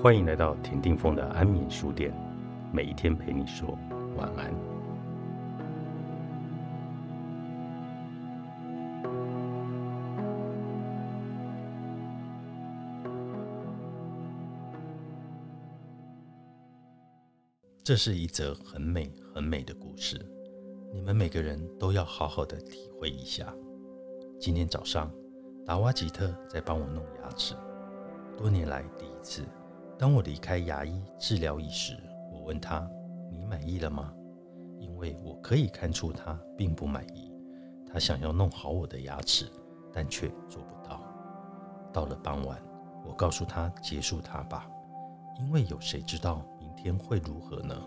[0.00, 2.12] 欢迎来到田定峰的安眠书店，
[2.72, 3.78] 每一天陪你说
[4.16, 4.52] 晚安。
[17.84, 20.20] 这是一则很美很美的故事，
[20.92, 23.54] 你们每个人都要好好的体会一下。
[24.40, 25.08] 今天早上，
[25.64, 27.54] 达瓦吉特在帮我弄牙齿，
[28.36, 29.44] 多年来第一次。
[30.02, 31.96] 当我离开牙医治疗椅时，
[32.32, 32.90] 我问他
[33.30, 34.12] ：“你满意了吗？”
[34.80, 37.32] 因为我可以看出他并不满意。
[37.86, 39.48] 他想要弄好我的牙齿，
[39.92, 41.00] 但却做不到。
[41.92, 42.60] 到了傍晚，
[43.06, 44.68] 我告诉他：“结束它吧，
[45.38, 47.80] 因为有谁知道明？”天会如何呢？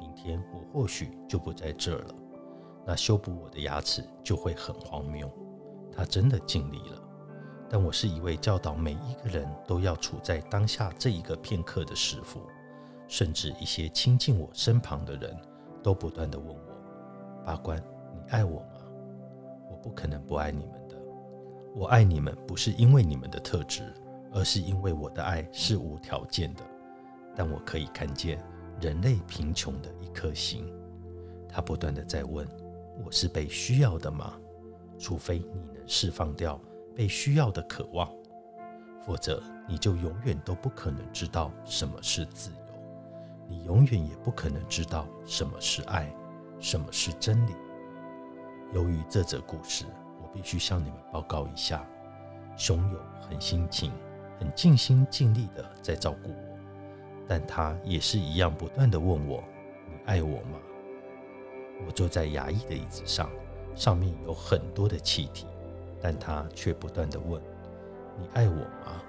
[0.00, 2.14] 明天我或许就不在这儿了，
[2.84, 5.30] 那修补我的牙齿就会很荒谬。
[5.92, 7.00] 他真的尽力了，
[7.68, 12.40] 但我是一位教导每一个人都要处在当下这一个片刻的师傅，
[13.08, 15.36] 甚至一些亲近我身旁的人
[15.82, 16.60] 都不断的问我
[17.44, 17.82] ：“八关，
[18.14, 18.68] 你爱我吗？”
[19.70, 20.96] 我不可能不爱你们的。
[21.74, 23.92] 我爱你们不是因为你们的特质，
[24.32, 26.62] 而是因为我的爱是无条件的。
[27.34, 28.42] 但我可以看见
[28.80, 30.72] 人类贫穷的一颗心，
[31.48, 32.48] 他不断的在问：
[33.04, 34.34] 我是被需要的吗？
[34.98, 36.58] 除非你能释放掉
[36.96, 38.10] 被需要的渴望，
[39.04, 42.56] 否则你就永远都不可能知道什么是自由，
[43.46, 46.10] 你永远也不可能知道什么是爱，
[46.58, 47.52] 什么是真理。
[48.72, 49.84] 由于这则故事，
[50.22, 51.86] 我必须向你们报告一下：
[52.56, 53.92] 熊友很辛勤、
[54.40, 56.58] 很尽心尽力的在照顾我。
[57.28, 59.44] 但他也是一样，不断的问我
[59.86, 60.58] ：“你爱我吗？”
[61.86, 63.28] 我坐在牙医的椅子上，
[63.74, 65.46] 上面有很多的气体，
[66.00, 67.40] 但他却不断的问
[68.18, 69.02] ：“你爱我吗？”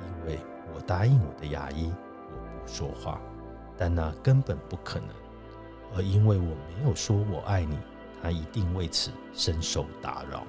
[0.00, 0.38] 因为
[0.74, 1.92] 我答应我的牙医，
[2.28, 3.20] 我不说话，
[3.76, 5.08] 但那根本不可能。
[5.94, 7.78] 而因为我没有说我爱你，
[8.22, 10.44] 他一定为此深受打扰，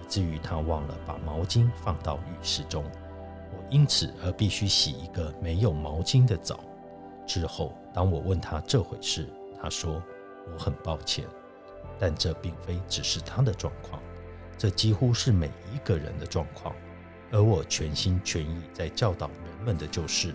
[0.00, 2.84] 以至于他忘了把毛巾放到浴室中。
[3.50, 6.60] 我因此而必须洗一个没有毛巾的澡。
[7.26, 9.28] 之后，当我问他这回事，
[9.60, 10.02] 他说
[10.52, 11.24] ：“我很抱歉，
[11.98, 14.02] 但这并非只是他的状况，
[14.56, 16.74] 这几乎是每一个人的状况。
[17.30, 20.28] 而我全心全意在教导人们的就是：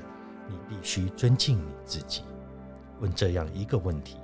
[0.48, 2.24] 你必须尊敬你自己。
[3.00, 4.18] 问这样一个问题，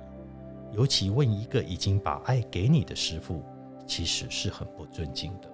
[0.72, 3.42] 尤其问一个已经把爱给你的师傅，
[3.86, 5.48] 其实是很不尊敬的。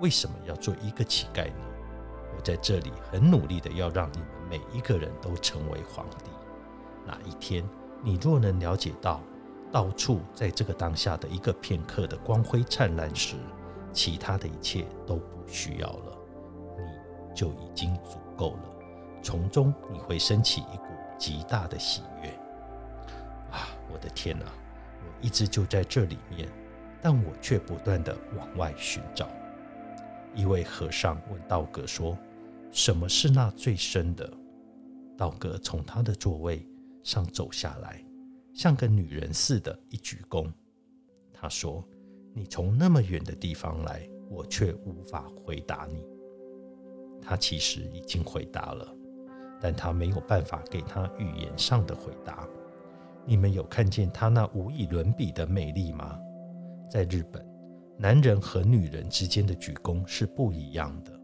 [0.00, 1.64] 为什么要做一个乞丐呢？”
[2.36, 6.30] 我在这里很努力的要让你们每一个人都成为皇帝。
[7.06, 7.66] 哪一天
[8.04, 9.22] 你若能了解到，
[9.72, 13.36] 到处在这个当下的一个片刻的光辉灿烂时，
[13.96, 16.18] 其他的一切都不需要了，
[16.76, 18.76] 你就已经足够了。
[19.22, 20.84] 从中你会升起一股
[21.18, 22.28] 极大的喜悦。
[23.50, 24.44] 啊，我的天哪！
[24.44, 26.46] 我一直就在这里面，
[27.00, 29.26] 但我却不断的往外寻找。
[30.34, 32.18] 一位和尚问道格说
[32.70, 34.30] ：“什么是那最深的？”
[35.16, 36.68] 道格从他的座位
[37.02, 38.04] 上走下来，
[38.52, 40.52] 像个女人似的，一鞠躬。
[41.32, 41.82] 他说
[42.36, 46.04] ：“你从那么远的地方来，我却无法回答你。”
[47.22, 48.86] 他其实已经回答了，
[49.58, 52.46] 但他没有办法给他语言上的回答。
[53.24, 56.18] 你们有看见他那无以伦比的美丽吗？
[56.90, 57.42] 在日本。
[57.98, 61.18] 男人和女人之间的鞠躬是不一样的。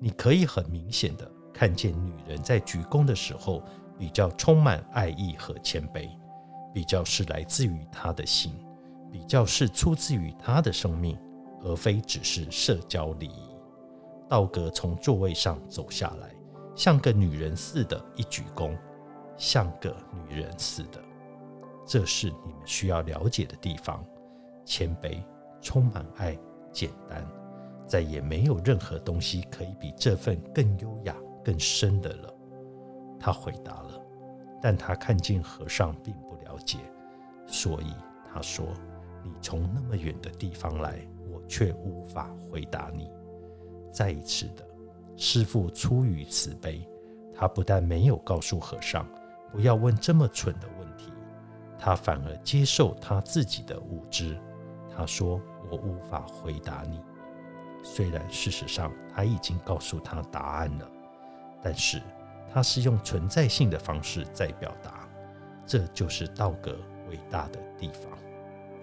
[0.00, 3.62] 你可以很明显的看见，女人在鞠躬的时候
[3.96, 6.10] 比较充满爱意和谦卑，
[6.74, 8.52] 比较是来自于她的心，
[9.10, 11.18] 比较是出自于他的生命，
[11.62, 13.50] 而非只是社交礼仪。
[14.28, 16.30] 道格从座位上走下来，
[16.74, 18.76] 像个女人似的，一鞠躬，
[19.36, 21.00] 像个女人似的。
[21.86, 24.04] 这是你们需要了解的地方，
[24.64, 25.22] 谦卑。
[25.62, 26.38] 充满爱，
[26.72, 27.22] 简单，
[27.86, 31.14] 再也没有任何东西可以比这份更优雅、
[31.44, 32.34] 更深的了。
[33.18, 34.02] 他回答了，
[34.62, 36.78] 但他看见和尚并不了解，
[37.46, 37.92] 所以
[38.32, 38.64] 他说
[39.24, 41.00] ：“你从那么远的地方来，
[41.30, 43.10] 我却无法回答你。”
[43.92, 44.64] 再一次的，
[45.16, 46.86] 师傅出于慈悲，
[47.34, 49.06] 他不但没有告诉和尚
[49.50, 51.12] 不要问这么蠢的问题，
[51.78, 54.38] 他反而接受他自己的无知。
[54.94, 55.40] 他说
[55.70, 57.00] ：“我无法回答你。
[57.82, 60.88] 虽然事实上他已经告诉他答案了，
[61.62, 62.00] 但是
[62.52, 65.08] 他是用存在性的方式在表达。
[65.66, 66.76] 这就是道格
[67.08, 68.18] 伟大的地方。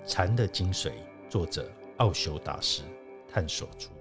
[0.07, 0.93] 禅的精髓，
[1.29, 2.81] 作者奥修大师
[3.27, 3.91] 探索出。